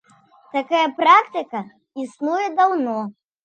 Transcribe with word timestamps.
Такая 0.55 0.85
практыка 1.01 1.63
існуе 2.07 2.51
даўно. 2.61 3.01